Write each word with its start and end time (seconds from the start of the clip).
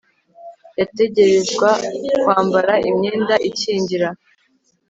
yategerezwa 0.79 1.69
kwambara 2.21 2.73
imyenda 2.89 3.35
ikingira 3.49 4.09